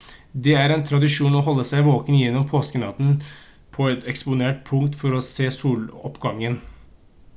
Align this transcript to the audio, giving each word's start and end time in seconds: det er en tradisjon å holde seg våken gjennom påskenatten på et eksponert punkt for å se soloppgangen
det 0.45 0.53
er 0.59 0.71
en 0.75 0.83
tradisjon 0.91 1.35
å 1.39 1.41
holde 1.47 1.65
seg 1.71 1.83
våken 1.87 2.17
gjennom 2.21 2.47
påskenatten 2.53 3.11
på 3.77 3.89
et 3.91 4.09
eksponert 4.15 4.65
punkt 4.71 4.99
for 5.03 5.19
å 5.19 5.23
se 5.29 5.51
soloppgangen 5.61 6.61